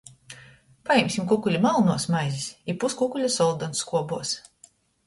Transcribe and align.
Pajimsim 0.89 1.27
kukuli 1.33 1.61
malnuos 1.67 2.09
maizis 2.17 2.49
i 2.75 2.79
puskukuļa 2.81 3.31
soldonskuobuos! 3.39 4.35